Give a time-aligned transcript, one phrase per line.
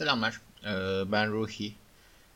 [0.00, 1.74] Selamlar, ee, ben Ruhi.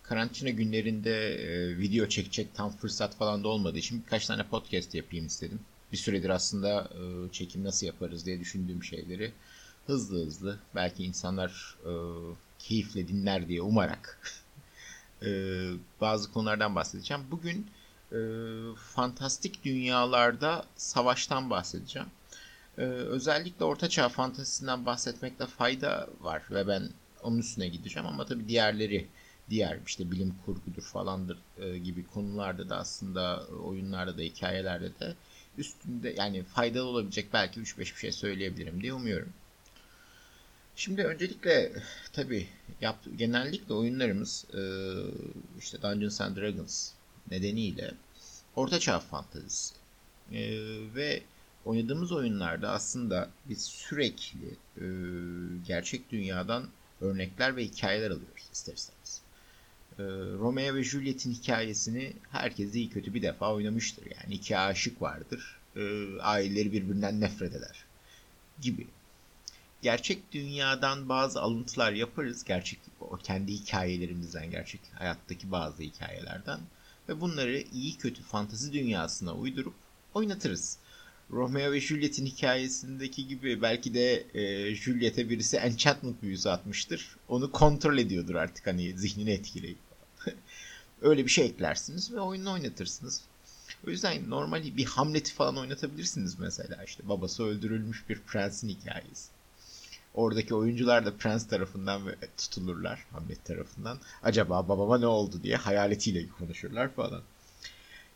[0.03, 5.27] Karantina günlerinde e, video çekecek tam fırsat falan da olmadığı için birkaç tane podcast yapayım
[5.27, 5.61] istedim.
[5.93, 9.33] Bir süredir aslında e, çekim nasıl yaparız diye düşündüğüm şeyleri
[9.87, 11.93] hızlı hızlı belki insanlar e,
[12.59, 14.21] keyifle dinler diye umarak
[16.01, 17.23] bazı konulardan bahsedeceğim.
[17.31, 17.67] Bugün
[18.77, 22.09] fantastik dünyalarda savaştan bahsedeceğim.
[22.77, 26.91] Özellikle Ortaçağ fantazisinden bahsetmekte fayda var ve ben
[27.25, 29.07] onun üstüne gideceğim ama tabii diğerleri
[29.51, 35.15] diğer işte bilim kurgudur falandır e, gibi konularda da aslında oyunlarda da hikayelerde de
[35.59, 39.33] üstünde yani faydalı olabilecek belki 3-5 bir şey söyleyebilirim diye umuyorum.
[40.77, 41.73] Şimdi öncelikle
[42.13, 42.49] tabi
[43.17, 44.61] genellikle oyunlarımız e,
[45.59, 46.91] işte Dungeons and Dragons
[47.31, 47.95] nedeniyle
[48.57, 49.75] ortaçağ fantezisi
[50.33, 50.41] e,
[50.95, 51.23] ve
[51.65, 54.85] oynadığımız oyunlarda aslında biz sürekli e,
[55.67, 56.69] gerçek dünyadan
[57.01, 59.21] örnekler ve hikayeler alıyoruz ister istemez.
[59.99, 60.03] Ee,
[60.39, 64.07] Romeo ve Juliet'in hikayesini herkes iyi kötü bir defa oynamıştır.
[64.07, 65.57] Yani iki aşık vardır.
[65.77, 67.85] Ee, aileleri birbirinden nefret eder.
[68.61, 68.87] Gibi.
[69.83, 72.45] Gerçek dünyadan bazı alıntılar yaparız.
[72.45, 76.61] Gerçek o kendi hikayelerimizden, gerçek hayattaki bazı hikayelerden
[77.09, 79.75] ve bunları iyi kötü fantazi dünyasına uydurup
[80.15, 80.79] oynatırız.
[81.31, 87.17] Romeo ve Juliet'in hikayesindeki gibi belki de e, Juliet'e birisi enchantment büyüsü atmıştır.
[87.29, 89.79] Onu kontrol ediyordur artık hani zihnini etkileyip.
[91.03, 93.23] Öyle bir şey eklersiniz ve oyunu oynatırsınız.
[93.87, 99.29] O yüzden normal bir Hamlet'i falan oynatabilirsiniz mesela işte babası öldürülmüş bir prensin hikayesi.
[100.15, 102.03] Oradaki oyuncular da prens tarafından
[102.37, 103.99] tutulurlar Hamlet tarafından.
[104.23, 107.23] Acaba babama ne oldu diye hayaletiyle konuşurlar falan.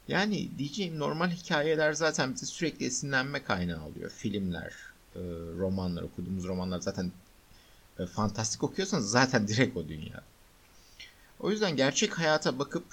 [0.09, 4.11] Yani diyeceğim normal hikayeler zaten bize sürekli esinlenme kaynağı oluyor.
[4.11, 4.73] Filmler,
[5.15, 5.21] e,
[5.59, 7.13] romanlar, okuduğumuz romanlar zaten
[7.99, 10.23] e, fantastik okuyorsanız zaten direkt o dünya.
[11.41, 12.85] O yüzden gerçek hayata bakıp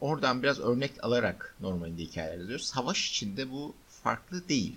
[0.00, 2.66] oradan biraz örnek alarak normalde hikayeler yazıyoruz.
[2.66, 4.76] Savaş içinde bu farklı değil.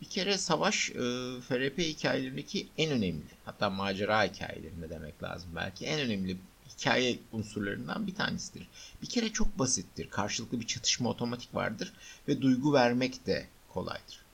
[0.00, 0.94] Bir kere savaş e,
[1.40, 6.36] FRP hikayelerindeki en önemli hatta macera hikayelerinde demek lazım belki en önemli
[6.78, 8.68] hikaye unsurlarından bir tanesidir.
[9.02, 10.10] Bir kere çok basittir.
[10.10, 11.92] Karşılıklı bir çatışma otomatik vardır
[12.28, 14.24] ve duygu vermek de kolaydır.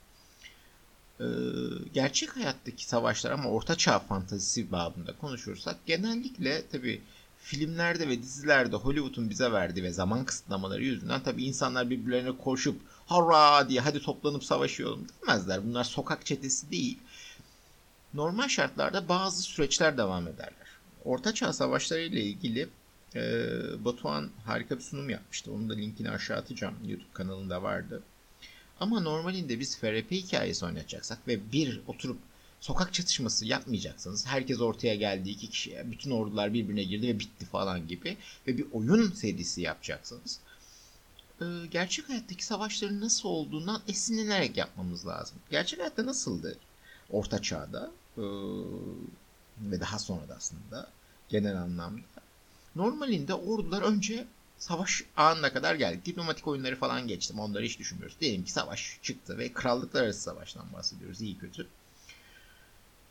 [1.19, 1.25] Ee,
[1.93, 7.01] gerçek hayattaki savaşlar ama orta çağ fantazisi babında konuşursak genellikle tabi
[7.39, 13.69] filmlerde ve dizilerde Hollywood'un bize verdiği ve zaman kısıtlamaları yüzünden tabi insanlar birbirlerine koşup hurra
[13.69, 15.65] diye hadi toplanıp savaşıyorum demezler.
[15.65, 16.99] Bunlar sokak çetesi değil.
[18.13, 20.64] Normal şartlarda bazı süreçler devam ederler.
[21.05, 22.69] Ortaçağ Savaşları ile ilgili
[23.15, 23.21] e,
[23.85, 25.51] Batuhan harika bir sunum yapmıştı.
[25.51, 26.75] Onun da linkini aşağı atacağım.
[26.87, 28.03] YouTube kanalında vardı.
[28.79, 32.17] Ama normalinde biz FRP hikayesi oynayacaksak ve bir oturup
[32.59, 37.87] sokak çatışması yapmayacaksanız herkes ortaya geldi iki kişi bütün ordular birbirine girdi ve bitti falan
[37.87, 38.17] gibi
[38.47, 40.39] ve bir oyun serisi yapacaksanız
[41.41, 45.37] e, gerçek hayattaki savaşların nasıl olduğundan esinlenerek yapmamız lazım.
[45.49, 46.57] Gerçek hayatta nasıldı?
[47.09, 48.23] Orta çağda e,
[49.59, 50.91] ve daha sonra da aslında
[51.29, 52.01] genel anlamda.
[52.75, 54.27] Normalinde ordular önce
[54.57, 56.05] savaş anına kadar geldik.
[56.05, 57.39] Diplomatik oyunları falan geçtim.
[57.39, 58.17] Onları hiç düşünmüyoruz.
[58.21, 61.21] Diyelim ki savaş çıktı ve krallıklar arası savaştan bahsediyoruz.
[61.21, 61.67] iyi kötü.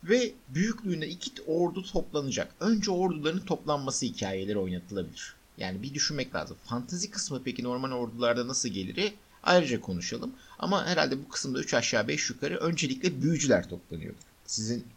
[0.03, 2.55] Ve büyüklüğünde iki ordu toplanacak.
[2.59, 5.35] Önce orduların toplanması hikayeleri oynatılabilir.
[5.57, 6.57] Yani bir düşünmek lazım.
[6.65, 9.13] Fantazi kısmı peki normal ordularda nasıl gelir?
[9.43, 10.33] Ayrıca konuşalım.
[10.59, 14.19] Ama herhalde bu kısımda 3 aşağı 5 yukarı öncelikle büyücüler toplanıyordur.
[14.45, 14.87] Sizin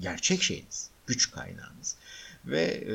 [0.00, 1.96] gerçek şeyiniz, güç kaynağınız
[2.46, 2.94] ve e,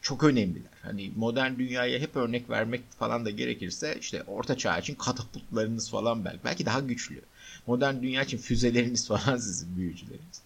[0.00, 0.70] çok önemliler.
[0.82, 6.24] Hani modern dünyaya hep örnek vermek falan da gerekirse işte orta çağ için katapultlarınız falan
[6.24, 7.22] belki belki daha güçlü.
[7.66, 10.42] Modern dünya için füzeleriniz falan sizin büyücüleriniz.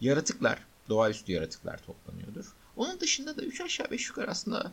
[0.00, 2.44] Yaratıklar, doğaüstü yaratıklar toplanıyordur.
[2.76, 4.72] Onun dışında da 3 aşağı 5 yukarı aslında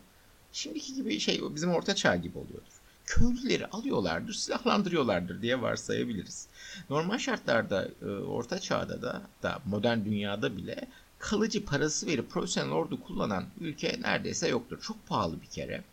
[0.54, 2.78] şimdiki gibi şey bizim orta çağ gibi oluyordur
[3.08, 6.48] köylüleri alıyorlardır, silahlandırıyorlardır diye varsayabiliriz.
[6.90, 10.88] Normal şartlarda e, orta çağda da da modern dünyada bile
[11.20, 14.82] kalıcı parası verip profesyonel ordu kullanan ülke neredeyse yoktur.
[14.82, 15.84] Çok pahalı bir kere.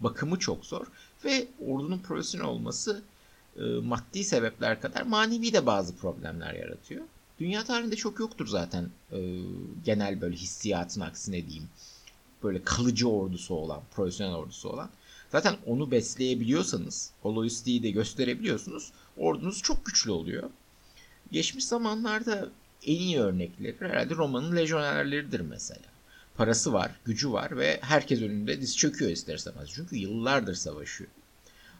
[0.00, 0.86] Bakımı çok zor
[1.24, 3.02] ve ordunun profesyonel olması
[3.56, 7.04] e, maddi sebepler kadar manevi de bazı problemler yaratıyor.
[7.40, 9.18] Dünya tarihinde çok yoktur zaten e,
[9.84, 11.68] genel böyle hissiyatın aksine diyeyim.
[12.42, 14.90] Böyle kalıcı ordusu olan, profesyonel ordusu olan.
[15.32, 18.92] Zaten onu besleyebiliyorsanız, o lojistiği de gösterebiliyorsunuz.
[19.16, 20.50] Ordunuz çok güçlü oluyor.
[21.32, 22.48] Geçmiş zamanlarda
[22.86, 25.92] en iyi örnekleri herhalde Roma'nın lejyonerleridir mesela.
[26.36, 29.70] Parası var, gücü var ve herkes önünde diz çöküyor ister istemez.
[29.74, 31.10] Çünkü yıllardır savaşıyor.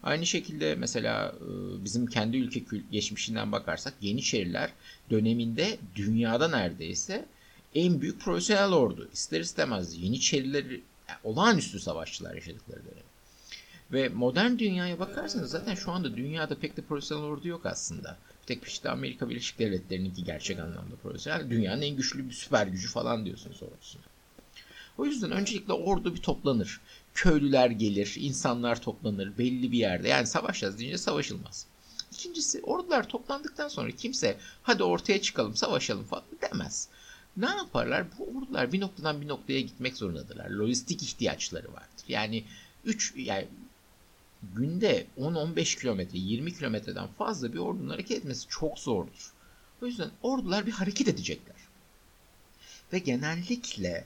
[0.03, 2.63] Aynı şekilde mesela e, bizim kendi ülke
[2.93, 4.71] geçmişinden bakarsak Yeniçeriler
[5.11, 7.25] döneminde dünyada neredeyse
[7.75, 9.09] en büyük profesyonel ordu.
[9.13, 13.05] İster istemez Yeniçerileri yani olağanüstü savaşçılar yaşadıkları dönem.
[13.93, 18.17] Ve modern dünyaya bakarsanız zaten şu anda dünyada pek de profesyonel ordu yok aslında.
[18.43, 21.51] Bir tek işte Amerika Birleşik Devletleri'ninki gerçek anlamda profesyonel.
[21.51, 24.03] Dünyanın en güçlü bir süper gücü falan diyorsunuz ordusuna.
[24.99, 26.81] O yüzden öncelikle ordu bir toplanır.
[27.15, 30.09] Köylüler gelir, insanlar toplanır belli bir yerde.
[30.09, 31.67] Yani savaşacağız deyince savaşılmaz.
[32.13, 36.89] İkincisi ordular toplandıktan sonra kimse hadi ortaya çıkalım savaşalım falan demez.
[37.37, 38.07] Ne yaparlar?
[38.19, 40.51] Bu ordular bir noktadan bir noktaya gitmek zorundadırlar.
[40.51, 42.05] Lojistik ihtiyaçları vardır.
[42.09, 42.45] Yani
[42.85, 43.49] 3 yani
[44.55, 49.33] günde 10-15 kilometre, 20 kilometreden fazla bir ordunun hareket etmesi çok zordur.
[49.83, 51.57] O yüzden ordular bir hareket edecekler.
[52.93, 54.05] Ve genellikle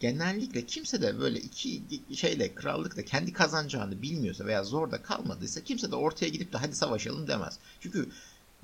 [0.00, 1.82] genellikle kimse de böyle iki
[2.14, 7.28] şeyle krallıkta kendi kazanacağını bilmiyorsa veya zorda kalmadıysa kimse de ortaya gidip de hadi savaşalım
[7.28, 7.58] demez.
[7.80, 8.08] Çünkü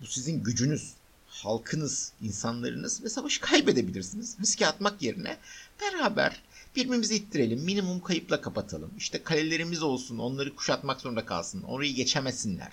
[0.00, 0.92] bu sizin gücünüz,
[1.26, 4.36] halkınız, insanlarınız ve savaşı kaybedebilirsiniz.
[4.40, 5.38] Riske atmak yerine
[5.80, 6.42] beraber
[6.76, 8.90] birbirimizi ittirelim, minimum kayıpla kapatalım.
[8.98, 12.72] İşte kalelerimiz olsun, onları kuşatmak zorunda kalsın, orayı geçemesinler.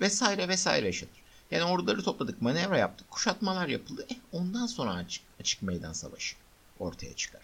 [0.00, 1.20] Vesaire vesaire yaşanır.
[1.50, 4.06] Yani orduları topladık, manevra yaptık, kuşatmalar yapıldı.
[4.10, 6.36] Eh, ondan sonra açık, açık meydan savaşı
[6.78, 7.42] ortaya çıkar.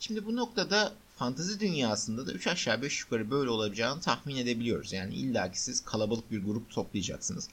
[0.00, 4.92] Şimdi bu noktada fantazi dünyasında da 3 aşağı 5 yukarı böyle olabileceğini tahmin edebiliyoruz.
[4.92, 7.48] Yani illaki siz kalabalık bir grup toplayacaksınız.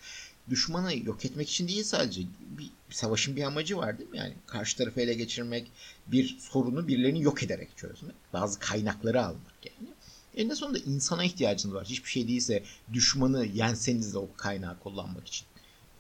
[0.50, 2.22] Düşmanı yok etmek için değil sadece
[2.58, 4.18] bir, savaşın bir amacı var değil mi?
[4.18, 5.72] Yani karşı tarafı ele geçirmek,
[6.08, 9.90] bir sorunu birilerini yok ederek çözmek, bazı kaynakları almak yani.
[10.36, 11.86] Eninde sonunda insana ihtiyacınız var.
[11.86, 15.48] Hiçbir şey değilse düşmanı yenseniz de o kaynağı kullanmak için.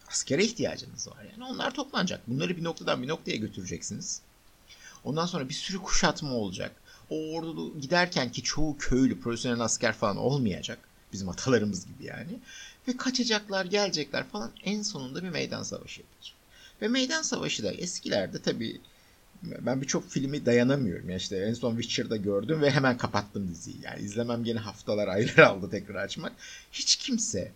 [0.09, 1.43] Askere ihtiyacınız var yani.
[1.43, 2.27] Onlar toplanacak.
[2.27, 4.21] Bunları bir noktadan bir noktaya götüreceksiniz.
[5.03, 6.75] Ondan sonra bir sürü kuşatma olacak.
[7.09, 10.79] O ordu giderken ki çoğu köylü, profesyonel asker falan olmayacak.
[11.13, 12.39] Bizim atalarımız gibi yani.
[12.87, 14.51] Ve kaçacaklar, gelecekler falan.
[14.63, 16.35] En sonunda bir meydan savaşı yapacak.
[16.81, 18.81] Ve meydan savaşı da eskilerde tabii
[19.43, 21.09] ben birçok filmi dayanamıyorum.
[21.09, 23.77] Yani işte en son Witcher'da gördüm ve hemen kapattım diziyi.
[23.83, 26.33] Yani izlemem gene haftalar, aylar aldı tekrar açmak.
[26.71, 27.51] Hiç kimse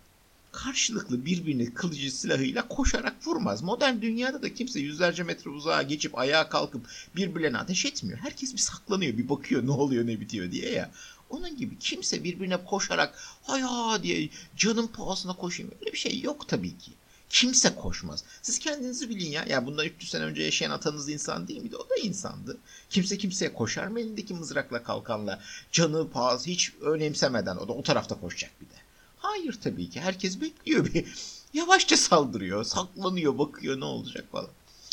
[0.52, 3.62] karşılıklı birbirini kılıcı silahıyla koşarak vurmaz.
[3.62, 6.86] Modern dünyada da kimse yüzlerce metre uzağa geçip ayağa kalkıp
[7.16, 8.18] birbirlerine ateş etmiyor.
[8.18, 10.90] Herkes bir saklanıyor, bir bakıyor ne oluyor ne bitiyor diye ya.
[11.36, 15.72] Onun gibi kimse birbirine koşarak haya diye canın pahasına koşayım.
[15.80, 16.92] Öyle bir şey yok tabii ki.
[17.30, 18.24] Kimse koşmaz.
[18.42, 19.44] Siz kendinizi bilin ya.
[19.48, 21.76] Ya bundan 300 sene önce yaşayan atanız insan değil miydi?
[21.76, 22.58] O da insandı.
[22.90, 25.40] Kimse kimseye koşar mı elindeki mızrakla kalkanla?
[25.72, 28.80] Canı pahası hiç önemsemeden o da o tarafta koşacak bir de.
[29.18, 30.00] Hayır tabii ki.
[30.00, 31.04] Herkes bekliyor bir.
[31.52, 34.50] Yavaşça saldırıyor, saklanıyor, bakıyor ne olacak falan.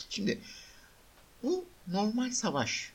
[0.09, 0.41] Şimdi
[1.43, 2.93] bu normal savaş.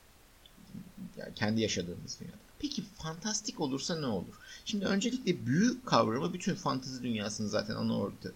[1.17, 2.48] Yani kendi yaşadığımız dünyada.
[2.59, 4.35] Peki fantastik olursa ne olur?
[4.65, 8.29] Şimdi öncelikle büyü kavramı bütün fantezi dünyasının zaten ana orta,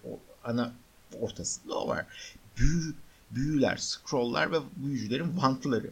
[0.43, 0.73] ana
[1.19, 2.05] ortasında o var.
[2.57, 2.93] Büyü,
[3.31, 5.91] büyüler, scrolllar ve büyücülerin vantları.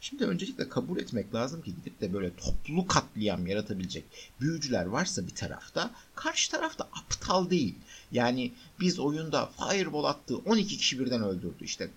[0.00, 4.04] Şimdi öncelikle kabul etmek lazım ki gidip de böyle toplu katliam yaratabilecek
[4.40, 7.74] büyücüler varsa bir tarafta karşı tarafta aptal değil.
[8.12, 11.64] Yani biz oyunda fireball attığı 12 kişi birden öldürdü.
[11.64, 11.90] İşte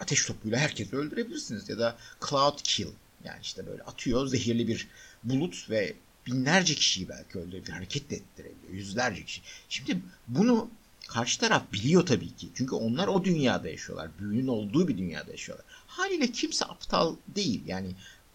[0.00, 1.96] ateş topuyla herkesi öldürebilirsiniz ya da
[2.28, 2.88] cloud kill.
[3.24, 4.88] Yani işte böyle atıyor zehirli bir
[5.24, 5.94] bulut ve
[6.26, 7.72] binlerce kişiyi belki öldürebilir.
[7.72, 8.72] Hareket de ettirebiliyor.
[8.72, 9.42] Yüzlerce kişi.
[9.68, 9.98] Şimdi
[10.28, 10.70] bunu
[11.08, 12.48] karşı taraf biliyor tabii ki.
[12.54, 14.10] Çünkü onlar o dünyada yaşıyorlar.
[14.18, 15.66] Büyünün olduğu bir dünyada yaşıyorlar.
[15.86, 17.62] Haliyle kimse aptal değil.
[17.66, 17.88] Yani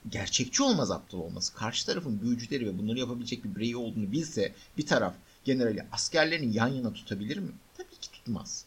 [0.09, 1.53] gerçekçi olmaz aptal olması.
[1.53, 5.13] Karşı tarafın büyücüleri ve bunları yapabilecek bir birey olduğunu bilse bir taraf
[5.46, 7.51] generali askerlerini yan yana tutabilir mi?
[7.77, 8.65] Tabii ki tutmaz.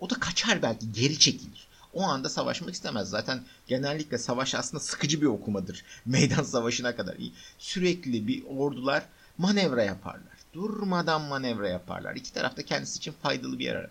[0.00, 1.68] O da kaçar belki geri çekilir.
[1.92, 3.10] O anda savaşmak istemez.
[3.10, 5.84] Zaten genellikle savaş aslında sıkıcı bir okumadır.
[6.06, 7.16] Meydan savaşına kadar.
[7.58, 9.04] Sürekli bir ordular
[9.38, 10.32] manevra yaparlar.
[10.54, 12.16] Durmadan manevra yaparlar.
[12.16, 13.90] İki tarafta kendisi için faydalı bir yer.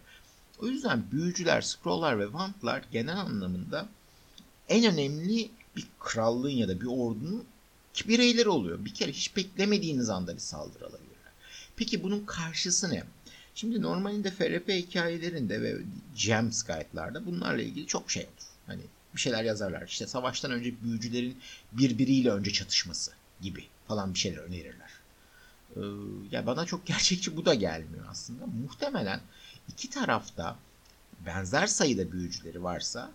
[0.60, 3.90] O yüzden büyücüler, scrolllar ve vantlar genel anlamında
[4.70, 7.46] en önemli bir krallığın ya da bir ordunun
[8.08, 8.86] bireyleri oluyor.
[8.86, 11.32] Bir kere hiç beklemediğiniz anda bir saldırı alabilirler.
[11.76, 13.04] Peki bunun karşısı ne?
[13.56, 15.78] Şimdi normalinde FRP hikayelerinde ve
[16.16, 18.48] Gems Guide'larda bunlarla ilgili çok şey olur.
[18.68, 18.82] Hani
[19.16, 19.88] bir şeyler yazarlar.
[19.88, 21.38] İşte savaştan önce büyücülerin
[21.72, 24.90] birbiriyle önce çatışması gibi falan bir şeyler önerirler.
[25.76, 25.80] Ee,
[26.32, 28.46] ya bana çok gerçekçi bu da gelmiyor aslında.
[28.46, 29.22] Muhtemelen
[29.70, 30.58] iki tarafta
[31.26, 33.12] benzer sayıda büyücüleri varsa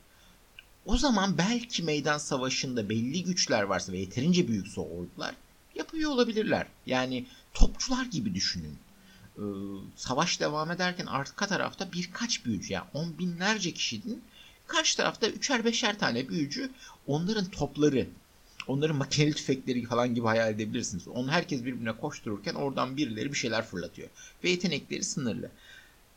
[0.86, 5.34] o zaman belki meydan savaşında belli güçler varsa ve yeterince büyükse ordular
[5.74, 6.66] yapıyor olabilirler.
[6.86, 8.78] Yani topçular gibi düşünün.
[9.38, 9.42] Ee,
[9.96, 14.22] savaş devam ederken arka tarafta birkaç büyücü yani on binlerce kişinin
[14.66, 16.70] karşı tarafta üçer beşer tane büyücü
[17.06, 18.08] onların topları
[18.66, 21.08] onların makineli tüfekleri falan gibi hayal edebilirsiniz.
[21.08, 24.08] Onu herkes birbirine koştururken oradan birileri bir şeyler fırlatıyor.
[24.44, 25.50] Ve yetenekleri sınırlı.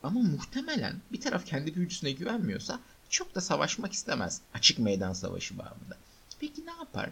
[0.02, 5.96] Ama muhtemelen bir taraf kendi büyücüsüne güvenmiyorsa çok da savaşmak istemez açık meydan savaşı bağımında.
[6.40, 7.10] Peki ne yapar?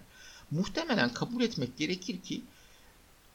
[0.51, 2.43] Muhtemelen kabul etmek gerekir ki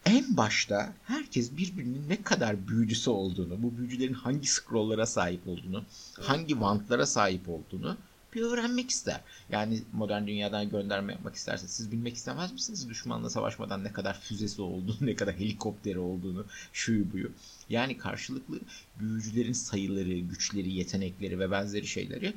[0.05, 5.83] en başta herkes birbirinin ne kadar büyücüsü olduğunu, bu büyücülerin hangi scrolllara sahip olduğunu,
[6.21, 7.97] hangi vantlara sahip olduğunu
[8.35, 9.21] bir öğrenmek ister.
[9.49, 14.61] Yani modern dünyadan gönderme yapmak isterse siz bilmek istemez misiniz düşmanla savaşmadan ne kadar füzesi
[14.61, 17.31] olduğunu, ne kadar helikopteri olduğunu, şuyu buyu.
[17.69, 18.59] Yani karşılıklı
[18.99, 22.33] büyücülerin sayıları, güçleri, yetenekleri ve benzeri şeyleri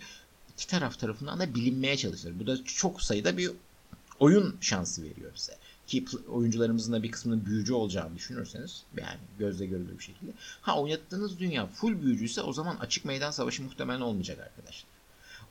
[0.52, 2.34] iki taraf tarafından da bilinmeye çalışılır.
[2.40, 3.50] Bu da çok sayıda bir
[4.20, 5.52] oyun şansı veriyor bize.
[5.86, 10.32] Ki oyuncularımızın da bir kısmının büyücü olacağını düşünürseniz yani gözle görülür bir şekilde.
[10.60, 14.90] Ha oynattığınız dünya full büyücüyse o zaman açık meydan savaşı muhtemelen olmayacak arkadaşlar.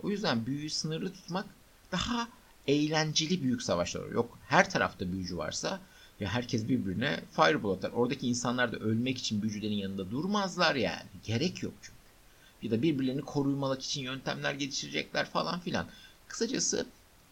[0.03, 1.45] O yüzden büyüyü sınırlı tutmak
[1.91, 2.29] daha
[2.67, 5.79] eğlenceli büyük savaşlar Yok her tarafta büyücü varsa
[6.19, 7.91] ya herkes birbirine fireball atar.
[7.91, 11.09] Oradaki insanlar da ölmek için büyücülerin yanında durmazlar yani.
[11.23, 11.95] Gerek yok çünkü.
[12.61, 15.87] Ya da birbirlerini korumak için yöntemler geliştirecekler falan filan.
[16.27, 16.85] Kısacası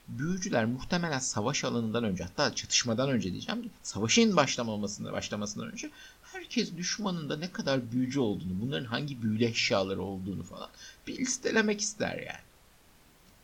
[0.07, 5.89] büyücüler muhtemelen savaş alanından önce hatta çatışmadan önce diyeceğim savaşın başlamamasında başlamasından önce
[6.24, 10.69] herkes düşmanın da ne kadar büyücü olduğunu bunların hangi büyülü eşyaları olduğunu falan
[11.07, 12.43] bir listelemek ister yani.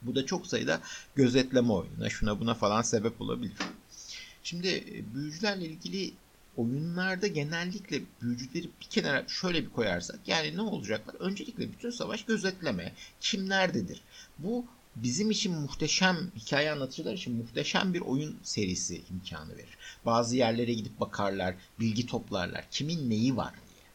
[0.02, 0.82] Bu da çok sayıda
[1.16, 3.58] gözetleme oyununa şuna buna falan sebep olabilir.
[4.44, 6.14] Şimdi e, büyücülerle ilgili
[6.58, 11.16] oyunlarda genellikle büyücüleri bir kenara şöyle bir koyarsak yani ne olacaklar?
[11.20, 12.94] Öncelikle bütün savaş gözetleme.
[13.22, 14.02] Kim nerededir?
[14.38, 14.66] Bu
[15.04, 19.78] bizim için muhteşem hikaye anlatıcılar için muhteşem bir oyun serisi imkanı verir.
[20.06, 22.66] Bazı yerlere gidip bakarlar, bilgi toplarlar.
[22.72, 23.86] Kimin neyi var diye.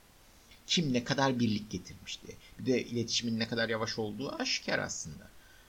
[0.66, 2.36] Kim ne kadar birlik getirmişti.
[2.58, 5.28] Bir de iletişimin ne kadar yavaş olduğu aşikar aslında.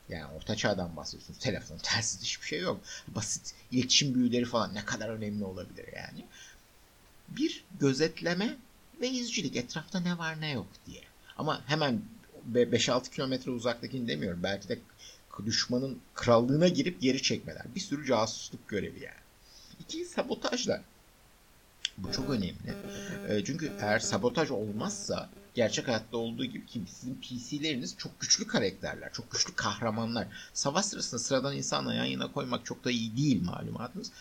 [0.09, 1.39] Yani orta çağdan bahsediyorsunuz.
[1.39, 2.81] Telefon, telsiz hiçbir şey yok.
[3.07, 6.25] Basit iletişim büyüleri falan ne kadar önemli olabilir yani.
[7.27, 8.57] Bir gözetleme
[9.01, 9.55] ve izcilik.
[9.55, 11.01] Etrafta ne var ne yok diye.
[11.37, 12.01] Ama hemen
[12.53, 14.43] 5-6 kilometre uzaktakini demiyorum.
[14.43, 14.79] Belki de
[15.45, 17.65] düşmanın krallığına girip geri çekmeler.
[17.75, 19.25] Bir sürü casusluk görevi yani.
[19.79, 20.81] İki sabotajlar.
[21.97, 22.75] Bu çok önemli.
[23.29, 29.13] E, çünkü eğer sabotaj olmazsa gerçek hayatta olduğu gibi ki sizin PC'leriniz çok güçlü karakterler,
[29.13, 30.27] çok güçlü kahramanlar.
[30.53, 34.11] Savaş sırasında sıradan insanla yan yana koymak çok da iyi değil malumatınız.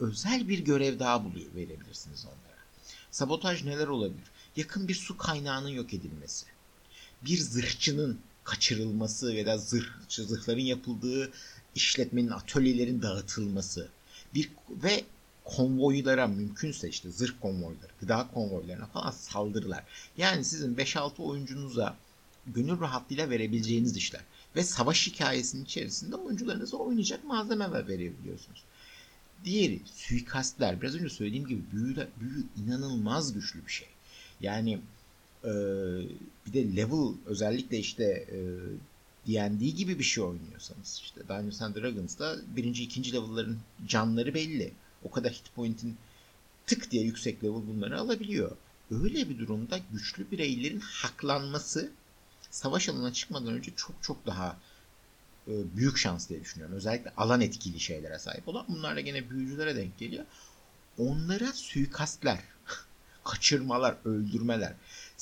[0.00, 2.58] Özel bir görev daha buluyor verebilirsiniz onlara.
[3.10, 4.24] Sabotaj neler olabilir?
[4.56, 6.46] Yakın bir su kaynağının yok edilmesi.
[7.22, 11.32] Bir zırhçının kaçırılması ya da zırh, zırhların yapıldığı
[11.74, 13.88] işletmenin, atölyelerin dağıtılması.
[14.34, 15.04] Bir ve
[15.44, 19.84] konvoylara mümkünse işte zırh konvoyları, gıda konvoylarına falan saldırılar.
[20.16, 21.96] Yani sizin 5-6 oyuncunuza
[22.46, 24.20] gönül rahatlığıyla verebileceğiniz işler.
[24.56, 28.64] Ve savaş hikayesinin içerisinde oyuncularınıza oynayacak malzeme verebiliyorsunuz.
[29.44, 30.82] Diğeri suikastler.
[30.82, 33.88] Biraz önce söylediğim gibi büyü, büyü inanılmaz güçlü bir şey.
[34.40, 34.78] Yani
[35.44, 35.52] e,
[36.46, 38.38] bir de level özellikle işte e,
[39.26, 44.72] D&D gibi bir şey oynuyorsanız işte Dungeons and Dragons'da birinci ikinci level'ların canları belli.
[45.04, 45.96] O kadar hit point'in
[46.66, 48.56] tık diye yüksek level bunları alabiliyor.
[48.90, 51.90] Öyle bir durumda güçlü bireylerin haklanması
[52.50, 54.56] savaş alanına çıkmadan önce çok çok daha
[55.48, 56.76] e, büyük şans diye düşünüyorum.
[56.76, 58.64] Özellikle alan etkili şeylere sahip olan.
[58.68, 60.24] Bunlar da gene büyücülere denk geliyor.
[60.98, 62.38] Onlara suikastler,
[63.24, 64.74] kaçırmalar, öldürmeler.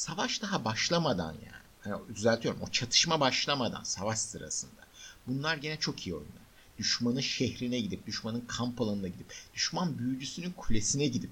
[0.02, 1.62] Savaş daha başlamadan yani.
[1.86, 2.60] yani düzeltiyorum.
[2.62, 4.82] O çatışma başlamadan savaş sırasında.
[5.26, 6.42] Bunlar gene çok iyi oyunlar
[6.78, 11.30] düşmanın şehrine gidip, düşmanın kamp alanına gidip, düşman büyücüsünün kulesine gidip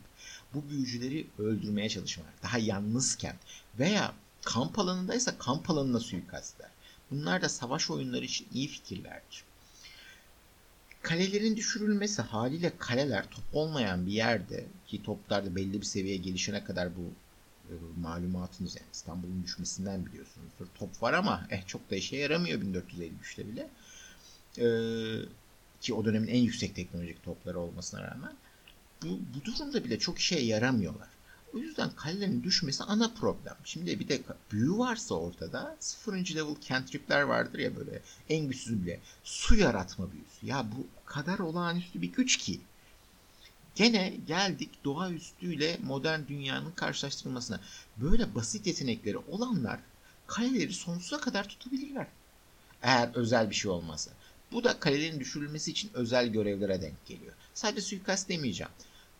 [0.54, 2.32] bu büyücüleri öldürmeye çalışmalar.
[2.42, 3.36] Daha yalnızken
[3.78, 6.70] veya kamp alanındaysa kamp alanına suikastler.
[7.10, 9.44] Bunlar da savaş oyunları için iyi fikirlerdir.
[11.02, 16.64] Kalelerin düşürülmesi haliyle kaleler top olmayan bir yerde ki toplar da belli bir seviyeye gelişene
[16.64, 17.00] kadar bu
[18.00, 20.66] malumatınız yani İstanbul'un düşmesinden biliyorsunuzdur.
[20.78, 23.70] Top var ama eh çok da işe yaramıyor 1453'te bile.
[24.58, 25.24] Ee,
[25.80, 28.32] ki o dönemin en yüksek teknolojik topları olmasına rağmen
[29.02, 31.08] bu, bu durumda bile çok işe yaramıyorlar.
[31.54, 33.56] O yüzden kalelerin düşmesi ana problem.
[33.64, 34.20] Şimdi bir de
[34.52, 40.46] büyü varsa ortada sıfırıncı level cantripler vardır ya böyle en güçsüzü bile su yaratma büyüsü.
[40.46, 42.60] Ya bu kadar olağanüstü bir güç ki.
[43.74, 47.60] Gene geldik doğaüstüyle modern dünyanın karşılaştırılmasına.
[47.96, 49.80] Böyle basit yetenekleri olanlar
[50.26, 52.06] kaleleri sonsuza kadar tutabilirler.
[52.82, 54.10] Eğer özel bir şey olmazsa.
[54.52, 57.32] Bu da kalelerin düşürülmesi için özel görevlere denk geliyor.
[57.54, 58.72] Sadece suikast demeyeceğim.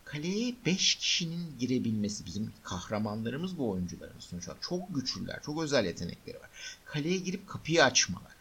[0.05, 6.51] Kaleye 5 kişinin girebilmesi bizim kahramanlarımız bu oyuncularımız sonuçta çok güçlüler, çok özel yetenekleri var.
[6.85, 8.33] Kaleye girip kapıyı açmalar.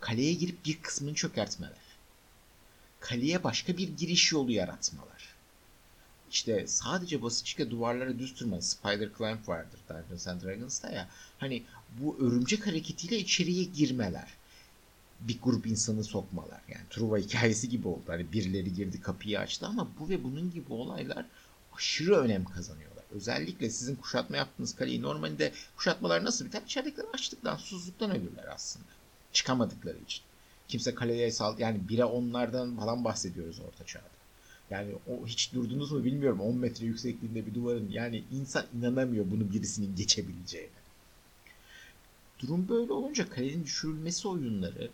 [0.00, 1.72] Kaleye girip bir kısmını çökertmeler.
[3.00, 5.34] Kaleye başka bir giriş yolu yaratmalar.
[6.30, 8.60] İşte sadece basitçe duvarlara düz tırmanın.
[8.60, 11.08] Spider Climb vardır Dungeons and Dragons'ta ya.
[11.38, 11.62] Hani
[12.00, 14.28] bu örümcek hareketiyle içeriye girmeler.
[15.20, 16.60] Bir grup insanı sokmalar.
[16.68, 18.04] Yani Truva hikayesi gibi oldu.
[18.06, 21.26] Hani birileri girdi kapıyı açtı ama bu ve bunun gibi olaylar
[21.76, 23.04] aşırı önem kazanıyorlar.
[23.10, 26.62] Özellikle sizin kuşatma yaptığınız kaleyi normalde kuşatmalar nasıl biter?
[26.62, 28.86] İçeridekiler açlıktan, susuzluktan ölürler aslında.
[29.32, 30.22] Çıkamadıkları için.
[30.68, 34.18] Kimse kaleye sal yani bire onlardan falan bahsediyoruz orta çağda.
[34.70, 39.50] Yani o hiç durdunuz mu bilmiyorum 10 metre yüksekliğinde bir duvarın yani insan inanamıyor bunu
[39.50, 40.68] birisinin geçebileceğine.
[42.38, 44.90] Durum böyle olunca kalenin düşürülmesi oyunları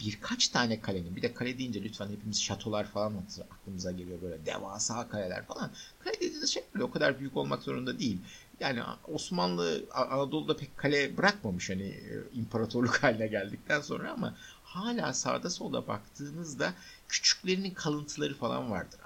[0.00, 3.14] birkaç tane kalenin bir de kale deyince lütfen hepimiz şatolar falan
[3.52, 5.70] aklımıza geliyor böyle devasa kaleler falan.
[6.04, 8.18] Kale dediğiniz şey böyle o kadar büyük olmak zorunda değil.
[8.60, 14.36] Yani Osmanlı Anadolu'da pek kale bırakmamış hani e, imparatorluk haline geldikten sonra ama
[14.74, 16.74] hala sağda solda baktığınızda
[17.08, 19.00] küçüklerinin kalıntıları falan vardır.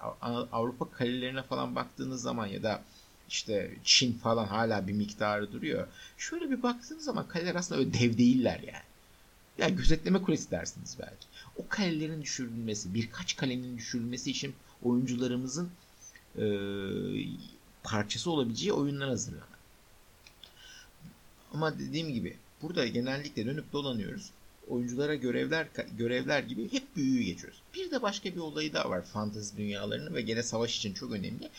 [0.52, 2.82] Avrupa kalelerine falan baktığınız zaman ya da
[3.28, 5.86] işte Çin falan hala bir miktarı duruyor.
[6.18, 8.84] Şöyle bir baktığınız zaman kaleler aslında öyle dev değiller yani.
[9.58, 11.26] Yani gözetleme kulesi dersiniz belki.
[11.56, 15.70] O kalelerin düşürülmesi, birkaç kalenin düşürülmesi için oyuncularımızın
[16.38, 16.44] e,
[17.82, 19.58] parçası olabileceği oyunlar hazırlamak.
[21.52, 24.30] Ama dediğim gibi burada genellikle dönüp dolanıyoruz.
[24.68, 25.66] Oyunculara görevler
[25.98, 27.62] görevler gibi hep büyüyü geçiyoruz.
[27.74, 31.50] Bir de başka bir olayı daha var fantezi dünyalarının ve gene savaş için çok önemli.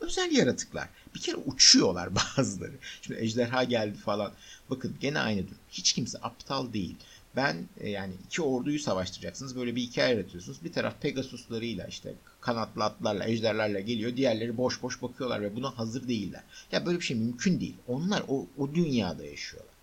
[0.00, 0.88] Özel yaratıklar.
[1.14, 2.72] Bir kere uçuyorlar bazıları.
[3.02, 4.32] Şimdi ejderha geldi falan.
[4.70, 5.58] Bakın gene aynı durum.
[5.70, 6.96] Hiç kimse aptal değil.
[7.36, 9.56] Ben e, yani iki orduyu savaştıracaksınız.
[9.56, 10.64] Böyle bir hikaye yaratıyorsunuz.
[10.64, 14.16] Bir taraf Pegasuslarıyla işte kanatlı atlarla, ejderlerle geliyor.
[14.16, 16.42] Diğerleri boş boş bakıyorlar ve buna hazır değiller.
[16.72, 17.76] Ya böyle bir şey mümkün değil.
[17.88, 19.74] Onlar o, o dünyada yaşıyorlar.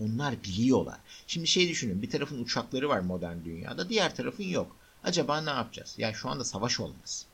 [0.00, 0.98] Onlar biliyorlar.
[1.26, 2.02] Şimdi şey düşünün.
[2.02, 3.88] Bir tarafın uçakları var modern dünyada.
[3.88, 4.76] Diğer tarafın yok.
[5.04, 5.94] Acaba ne yapacağız?
[5.98, 7.26] Yani şu anda savaş olmaz.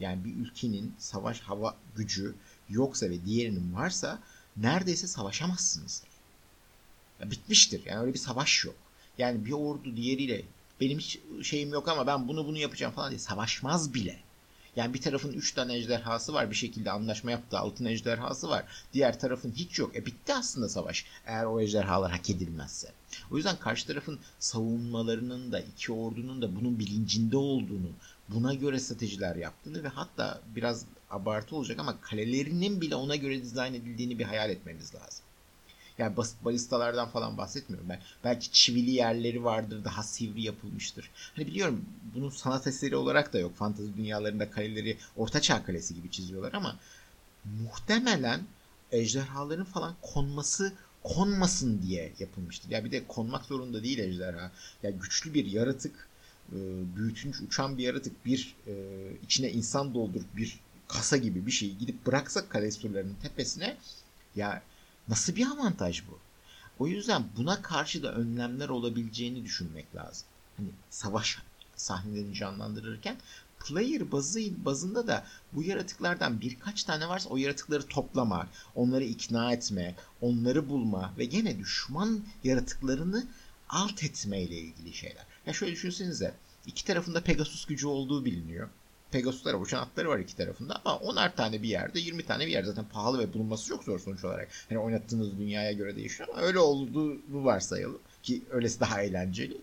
[0.00, 2.34] Yani bir ülkenin savaş hava gücü
[2.68, 4.18] yoksa ve diğerinin varsa
[4.56, 6.02] neredeyse savaşamazsınız.
[7.20, 7.82] Ya bitmiştir.
[7.86, 8.74] Yani öyle bir savaş yok.
[9.18, 10.42] Yani bir ordu diğeriyle
[10.80, 14.20] benim hiç şeyim yok ama ben bunu bunu yapacağım falan diye savaşmaz bile.
[14.76, 18.64] Yani bir tarafın 3 tane ejderhası var bir şekilde anlaşma yaptı altın ejderhası var.
[18.92, 19.96] Diğer tarafın hiç yok.
[19.96, 22.92] E bitti aslında savaş eğer o ejderhalar hak edilmezse.
[23.30, 27.90] O yüzden karşı tarafın savunmalarının da iki ordunun da bunun bilincinde olduğunu,
[28.28, 33.74] buna göre stratejiler yaptığını ve hatta biraz abartı olacak ama kalelerinin bile ona göre dizayn
[33.74, 35.24] edildiğini bir hayal etmeniz lazım.
[36.00, 38.00] Yani basit balistalardan falan bahsetmiyorum ben.
[38.24, 41.10] Belki çivili yerleri vardır, daha sivri yapılmıştır.
[41.36, 41.84] Hani biliyorum
[42.14, 43.56] bunun sanat eseri olarak da yok.
[43.56, 46.76] Fantezi dünyalarında kaleleri ortaçağ kalesi gibi çiziyorlar ama
[47.62, 48.40] muhtemelen
[48.92, 52.70] ejderhaların falan konması konmasın diye yapılmıştır.
[52.70, 54.50] Ya bir de konmak zorunda değil ejderha.
[54.82, 56.08] Ya güçlü bir yaratık,
[56.52, 56.56] e,
[56.96, 58.72] büyütünç uçan bir yaratık bir e,
[59.22, 63.76] içine insan doldurup bir kasa gibi bir şey gidip bıraksak kale surlarının tepesine
[64.36, 64.62] ya
[65.10, 66.18] Nasıl bir avantaj bu?
[66.78, 70.26] O yüzden buna karşı da önlemler olabileceğini düşünmek lazım.
[70.56, 71.38] Hani savaş
[71.76, 73.16] sahnelerini canlandırırken
[73.60, 79.94] player bazı, bazında da bu yaratıklardan birkaç tane varsa o yaratıkları toplama, onları ikna etme,
[80.20, 83.26] onları bulma ve gene düşman yaratıklarını
[83.68, 85.26] alt etme ile ilgili şeyler.
[85.46, 86.34] Ya şöyle düşünsenize
[86.66, 88.68] iki tarafında Pegasus gücü olduğu biliniyor.
[89.12, 92.64] Pegasus'lara uçan atları var iki tarafında ama 10'ar tane bir yerde 20 tane bir yer
[92.64, 94.48] zaten pahalı ve bulunması çok zor sonuç olarak.
[94.68, 99.56] Hani oynattığınız dünyaya göre değişiyor ama öyle olduğunu varsayalım ki öylesi daha eğlenceli.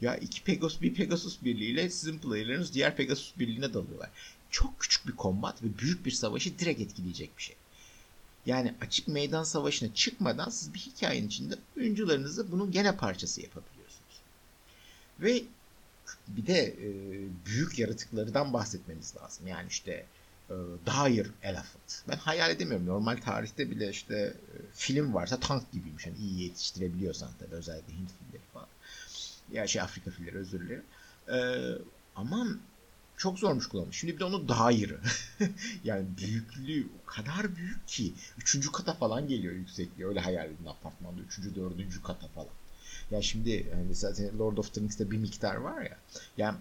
[0.00, 4.10] Ya iki Pegasus bir Pegasus birliğiyle sizin player'larınız diğer Pegasus birliğine dalıyorlar.
[4.50, 7.56] Çok küçük bir kombat ve büyük bir savaşı direkt etkileyecek bir şey.
[8.46, 14.20] Yani açık meydan savaşına çıkmadan siz bir hikayenin içinde oyuncularınızı bunun gene parçası yapabiliyorsunuz.
[15.20, 15.42] Ve
[16.28, 16.88] bir de e,
[17.46, 19.46] büyük yaratıklardan bahsetmemiz lazım.
[19.46, 20.06] Yani işte
[20.50, 20.54] e,
[20.86, 22.02] Dire Elephant.
[22.08, 22.86] Ben hayal edemiyorum.
[22.86, 26.06] Normal tarihte bile işte e, film varsa tank gibiymiş.
[26.06, 28.68] Yani iyi yetiştirebiliyorsan tabii özellikle Hint filleri falan.
[29.52, 30.84] Ya şey Afrika filleri özür dilerim.
[31.28, 31.38] E,
[32.16, 32.46] ama
[33.16, 33.96] çok zormuş kullanmış.
[33.96, 35.00] Şimdi bir de onu Dire'ı.
[35.84, 38.14] yani büyüklüğü o kadar büyük ki.
[38.38, 40.08] Üçüncü kata falan geliyor yüksekliği.
[40.08, 41.20] Öyle hayal edin apartmanda.
[41.20, 42.48] Üçüncü, dördüncü kata falan.
[43.10, 45.98] Ya şimdi hani zaten Lord of the Rings'te bir miktar var ya.
[46.36, 46.58] Yani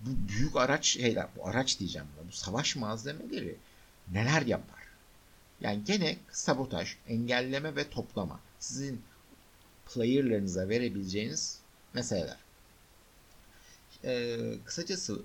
[0.00, 3.56] bu büyük araç şeyler, bu araç diyeceğim buna, bu savaş malzemeleri
[4.12, 4.82] neler yapar?
[5.60, 8.40] Yani gene sabotaj, engelleme ve toplama.
[8.58, 9.02] Sizin
[9.94, 11.58] player'larınıza verebileceğiniz
[11.94, 12.36] meseleler.
[14.04, 15.22] Ee, kısacası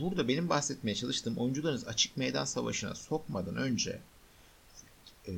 [0.00, 4.00] burada benim bahsetmeye çalıştığım oyuncularınız açık meydan savaşına sokmadan önce
[5.28, 5.32] e,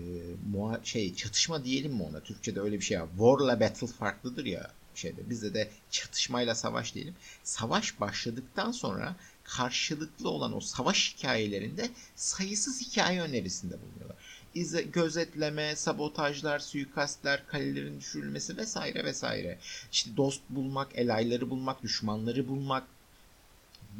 [0.53, 2.21] muha şey çatışma diyelim mi ona?
[2.21, 3.09] Türkçe'de öyle bir şey var.
[3.09, 5.31] War'la battle farklıdır ya şeyde.
[5.31, 7.15] Bizde de çatışmayla savaş diyelim.
[7.43, 14.17] Savaş başladıktan sonra karşılıklı olan o savaş hikayelerinde sayısız hikaye önerisinde bulunuyorlar.
[14.55, 19.59] ize, gözetleme, sabotajlar, suikastler, kalelerin düşürülmesi vesaire vesaire.
[19.93, 22.85] İşte dost bulmak, elayları bulmak, düşmanları bulmak,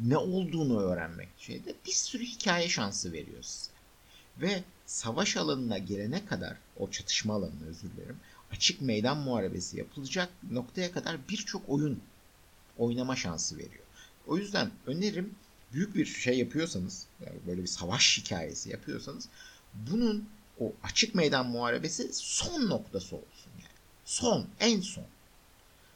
[0.03, 3.71] ne olduğunu öğrenmek şeyde bir sürü hikaye şansı veriyor size.
[4.37, 8.19] Ve savaş alanına gelene kadar, o çatışma alanına özür dilerim,
[8.51, 11.99] açık meydan muharebesi yapılacak noktaya kadar birçok oyun
[12.77, 13.85] oynama şansı veriyor.
[14.27, 15.35] O yüzden önerim
[15.73, 19.29] büyük bir şey yapıyorsanız, yani böyle bir savaş hikayesi yapıyorsanız
[19.73, 23.75] bunun o açık meydan muharebesi son noktası olsun yani.
[24.05, 25.05] Son, en son.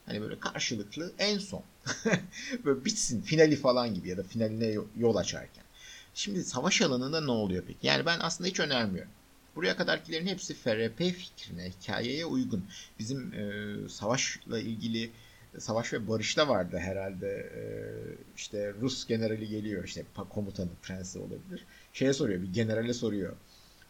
[0.05, 1.63] Hani böyle karşılıklı en son.
[2.65, 5.63] böyle bitsin finali falan gibi ya da finaline yol açarken.
[6.19, 7.87] Şimdi savaş alanında ne oluyor peki?
[7.87, 9.11] Yani ben aslında hiç önermiyorum.
[9.55, 12.65] Buraya kadarkilerin hepsi FRP fikrine, hikayeye uygun.
[12.99, 15.11] Bizim e, savaşla ilgili
[15.59, 17.27] Savaş ve Barış'ta vardı herhalde.
[17.27, 17.63] E,
[18.35, 21.65] işte Rus generali geliyor işte komutanı, prensi olabilir.
[21.93, 23.35] Şeye soruyor, bir generale soruyor.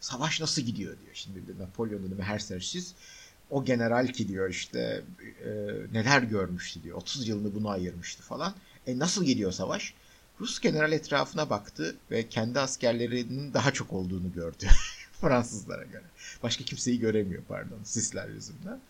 [0.00, 1.14] Savaş nasıl gidiyor diyor.
[1.14, 2.94] Şimdi Napolyon dönemi her siz
[3.50, 5.02] o general ki diyor işte
[5.44, 5.50] e,
[5.92, 6.96] neler görmüştü diyor.
[6.96, 8.54] 30 yılını buna ayırmıştı falan.
[8.86, 9.94] E nasıl gidiyor savaş?
[10.40, 14.66] Rus general etrafına baktı ve kendi askerlerinin daha çok olduğunu gördü.
[15.20, 16.04] Fransızlara göre.
[16.42, 18.80] Başka kimseyi göremiyor pardon sisler yüzünden.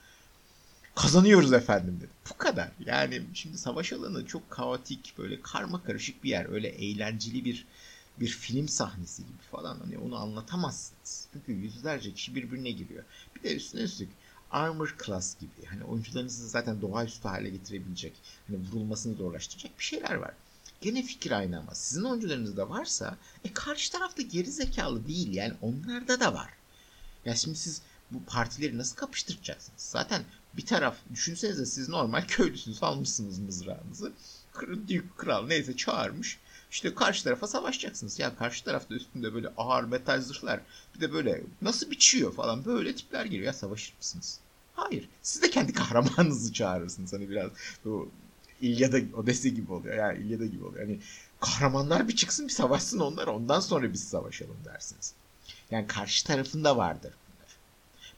[0.94, 2.10] Kazanıyoruz efendim dedi.
[2.30, 2.70] Bu kadar.
[2.86, 6.52] Yani şimdi savaş alanı çok kaotik böyle karma karışık bir yer.
[6.52, 7.66] Öyle eğlenceli bir
[8.20, 9.78] bir film sahnesi gibi falan.
[9.78, 11.28] Hani onu anlatamazsınız.
[11.32, 13.04] Çünkü yüzlerce kişi birbirine giriyor.
[13.36, 14.08] Bir de üstüne üstlük
[14.50, 15.66] armor class gibi.
[15.66, 18.12] Hani oyuncularınızı zaten doğaüstü hale getirebilecek,
[18.48, 20.34] hani vurulmasını zorlaştıracak bir şeyler var.
[20.80, 26.20] Gene fikir aynı ama sizin oyuncularınızda varsa e karşı tarafta geri zekalı değil yani onlarda
[26.20, 26.50] da var.
[27.24, 29.82] Ya şimdi siz bu partileri nasıl kapıştıracaksınız?
[29.82, 30.22] Zaten
[30.56, 34.12] bir taraf düşünsenize siz normal köylüsünüz almışsınız mızrağınızı.
[34.88, 36.38] Dük kral neyse çağırmış.
[36.70, 38.18] İşte karşı tarafa savaşacaksınız.
[38.18, 40.60] Ya karşı tarafta üstünde böyle ağır metal zırhlar
[40.94, 43.44] bir de böyle nasıl biçiyor falan böyle tipler geliyor.
[43.44, 44.38] Ya savaşır mısınız?
[44.74, 45.08] Hayır.
[45.22, 47.12] Siz de kendi kahramanınızı çağırırsınız.
[47.12, 47.50] Hani biraz
[47.84, 48.10] bu
[48.60, 49.94] İlyada Odesi gibi oluyor.
[49.94, 50.86] Yani İlyada gibi oluyor.
[50.86, 50.98] Hani
[51.40, 55.14] kahramanlar bir çıksın bir savaşsın onlar ondan sonra biz savaşalım dersiniz.
[55.70, 57.56] Yani karşı tarafında vardır bunlar.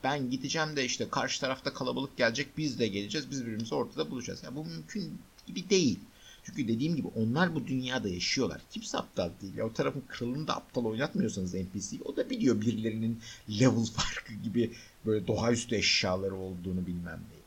[0.04, 4.42] Ben gideceğim de işte karşı tarafta kalabalık gelecek biz de geleceğiz biz birbirimizi ortada bulacağız.
[4.44, 5.98] Yani bu mümkün gibi değil.
[6.44, 8.60] Çünkü dediğim gibi onlar bu dünyada yaşıyorlar.
[8.70, 9.54] Kimse aptal değil.
[9.54, 13.20] Ya o tarafın kralını da aptal oynatmıyorsanız NPC'yi o da biliyor birilerinin
[13.60, 14.72] level farkı gibi
[15.06, 17.41] böyle doğaüstü eşyaları olduğunu bilmem neyi.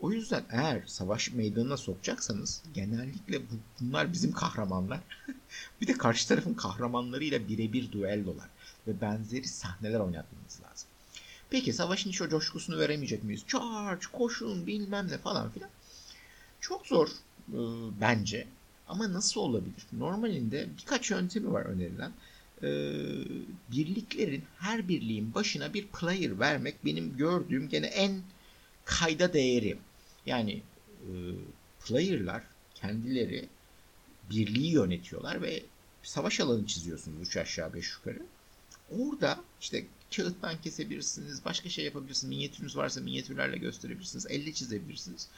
[0.00, 3.42] O yüzden eğer savaş meydanına sokacaksanız genellikle
[3.80, 5.00] bunlar bizim kahramanlar.
[5.80, 8.48] bir de karşı tarafın kahramanlarıyla birebir düellolar
[8.86, 10.88] ve benzeri sahneler oynatmamız lazım.
[11.50, 13.44] Peki savaşın hiç o coşkusunu veremeyecek miyiz?
[13.48, 15.70] Charge, koşun bilmem ne falan filan.
[16.60, 17.08] Çok zor
[17.48, 17.58] e,
[18.00, 18.46] bence.
[18.88, 19.86] Ama nasıl olabilir?
[19.92, 22.12] Normalinde birkaç yöntemi var önerilen.
[22.62, 22.68] E,
[23.72, 28.22] birliklerin her birliğin başına bir player vermek benim gördüğüm gene en
[28.84, 29.78] kayda değeri.
[30.26, 30.62] Yani
[31.00, 31.10] e,
[31.86, 32.42] player'lar
[32.74, 33.48] kendileri
[34.30, 35.62] birliği yönetiyorlar ve
[36.02, 38.22] savaş alanı çiziyorsunuz üç aşağı beş yukarı.
[38.90, 39.84] Orada işte
[40.16, 42.36] kağıttan kesebilirsiniz, başka şey yapabilirsiniz.
[42.36, 45.28] Minyatürünüz varsa minyatürlerle gösterebilirsiniz, elle çizebilirsiniz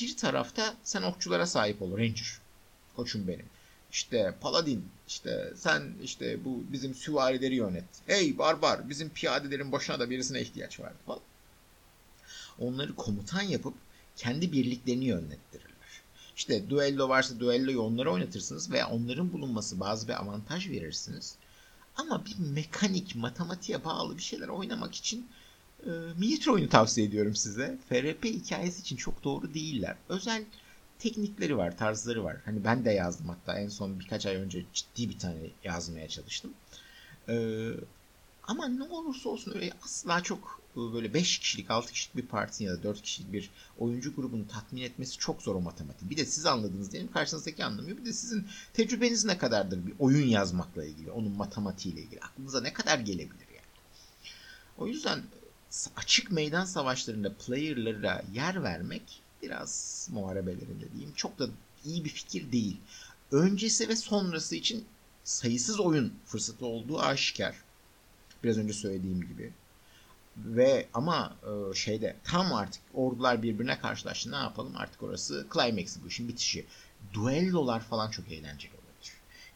[0.00, 2.38] bir tarafta sen okçulara sahip ol Ranger.
[2.96, 3.46] Koçum benim.
[3.92, 7.84] İşte Paladin işte sen işte bu bizim süvarileri yönet.
[8.06, 11.20] Hey barbar bizim piyadelerin başına da birisine ihtiyaç var falan.
[12.58, 13.74] Onları komutan yapıp
[14.16, 15.76] kendi birliklerini yönettirirler.
[16.36, 21.36] İşte duello varsa duelloyu onlara oynatırsınız ve onların bulunması bazı bir avantaj verirsiniz.
[21.96, 25.28] Ama bir mekanik, matematiğe bağlı bir şeyler oynamak için
[25.86, 27.78] e, Military oyunu tavsiye ediyorum size.
[27.88, 29.96] FRP hikayesi için çok doğru değiller.
[30.08, 30.44] Özel
[30.98, 32.36] teknikleri var, tarzları var.
[32.44, 36.52] Hani ben de yazdım hatta en son birkaç ay önce ciddi bir tane yazmaya çalıştım.
[37.28, 37.70] Ee,
[38.46, 42.64] ama ne olursa olsun öyle asla çok e, böyle 5 kişilik, 6 kişilik bir parti
[42.64, 46.10] ya da 4 kişilik bir oyuncu grubunu tatmin etmesi çok zor o matematik.
[46.10, 47.96] Bir de siz anladınız diyelim karşınızdaki anlamıyor.
[47.96, 52.20] Bir de sizin tecrübeniz ne kadardır bir oyun yazmakla ilgili, onun matematiğiyle ilgili.
[52.20, 53.66] Aklınıza ne kadar gelebilir yani.
[54.78, 55.22] O yüzden
[55.96, 61.48] açık meydan savaşlarında player'lara yer vermek biraz muharebelerinde diyeyim çok da
[61.84, 62.76] iyi bir fikir değil.
[63.32, 64.84] Öncesi ve sonrası için
[65.24, 67.65] sayısız oyun fırsatı olduğu aşikar.
[68.46, 69.52] Biraz önce söylediğim gibi.
[70.36, 74.32] Ve ama e, şeyde tam artık ordular birbirine karşılaştı.
[74.32, 74.72] Ne yapalım?
[74.76, 76.66] Artık orası climax bu işin bitişi.
[77.14, 78.76] Duellolar falan çok eğlenceli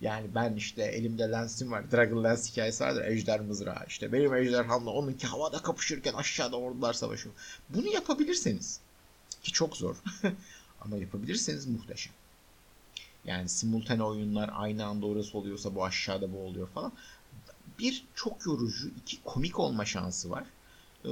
[0.00, 1.90] yani ben işte elimde lensim var.
[1.90, 3.04] Dragon Lens hikayesi vardır.
[3.04, 4.12] Ejder mızrağı işte.
[4.12, 7.34] Benim ejderhamla onunki havada kapışırken aşağıda ordular savaşıyor.
[7.68, 8.80] Bunu yapabilirseniz
[9.42, 9.96] ki çok zor
[10.80, 12.12] ama yapabilirseniz muhteşem.
[13.24, 16.92] Yani simultane oyunlar aynı anda orası oluyorsa bu aşağıda bu oluyor falan.
[17.80, 20.44] Bir çok yorucu, iki komik olma şansı var.
[21.04, 21.08] Ee,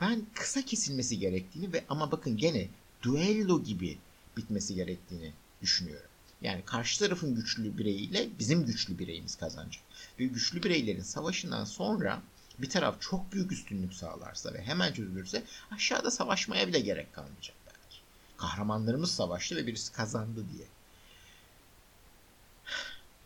[0.00, 2.68] ben kısa kesilmesi gerektiğini ve ama bakın gene
[3.02, 3.98] duello gibi
[4.36, 6.08] bitmesi gerektiğini düşünüyorum.
[6.42, 9.82] Yani karşı tarafın güçlü bireyiyle bizim güçlü bireyimiz kazanacak.
[10.20, 12.22] Ve güçlü bireylerin savaşından sonra
[12.58, 17.96] bir taraf çok büyük üstünlük sağlarsa ve hemen çözülürse aşağıda savaşmaya bile gerek kalmayacak belki.
[18.36, 20.66] Kahramanlarımız savaştı ve birisi kazandı diye.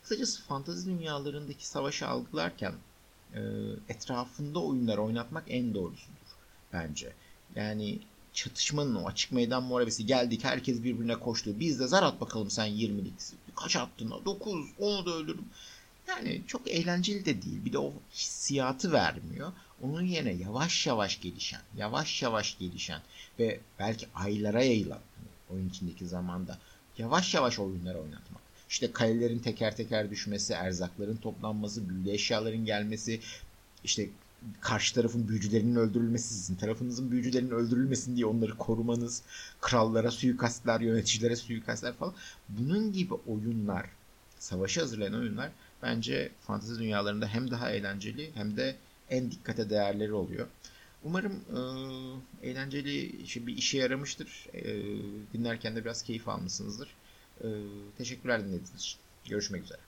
[0.02, 2.74] Kısacası fantazi dünyalarındaki savaşı algılarken
[3.34, 3.40] e,
[3.88, 6.36] etrafında oyunlar oynatmak en doğrusudur
[6.72, 7.12] bence.
[7.54, 7.98] Yani
[8.32, 11.60] çatışmanın o açık meydan muharebesi geldik herkes birbirine koştu.
[11.60, 13.12] Biz de zar at bakalım sen 20'lik.
[13.56, 14.14] Kaç attın?
[14.24, 14.70] 9.
[14.78, 15.44] Onu da öldürdüm.
[16.08, 17.64] Yani çok eğlenceli de değil.
[17.64, 19.52] Bir de o hissiyatı vermiyor.
[19.82, 23.00] Onun yerine yavaş yavaş gelişen, yavaş yavaş gelişen
[23.38, 26.58] ve belki aylara yayılan hani oyun içindeki zamanda
[26.98, 28.41] yavaş yavaş oyunlar oynatmak.
[28.72, 33.20] İşte kalelerin teker teker düşmesi, erzakların toplanması, büyülü eşyaların gelmesi,
[33.84, 34.08] işte
[34.60, 39.22] karşı tarafın büyücülerinin öldürülmesi, sizin tarafınızın büyücülerinin öldürülmesin diye onları korumanız,
[39.60, 42.14] krallara suikastlar, yöneticilere suikastlar falan.
[42.48, 43.86] Bunun gibi oyunlar,
[44.38, 45.50] savaşı hazırlayan oyunlar
[45.82, 48.76] bence fantezi dünyalarında hem daha eğlenceli hem de
[49.10, 50.46] en dikkate değerleri oluyor.
[51.04, 51.32] Umarım
[52.42, 53.12] e, eğlenceli
[53.46, 54.46] bir işe yaramıştır.
[54.54, 54.62] E,
[55.32, 56.88] dinlerken de biraz keyif almışsınızdır.
[57.42, 57.48] E,
[57.98, 59.00] teşekkürler dinlediğiniz için.
[59.24, 59.80] Görüşmek üzere.